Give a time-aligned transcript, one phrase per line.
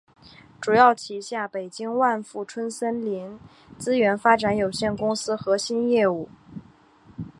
[0.59, 3.39] 主要旗下北京万富春森林
[3.77, 6.27] 资源发展有限公司核心业务。